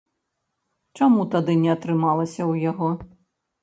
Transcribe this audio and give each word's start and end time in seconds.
Чаму 0.97 1.27
тады 1.37 1.59
не 1.63 1.71
атрымалася 1.77 2.39
ў 2.51 2.69
яго? 2.73 2.87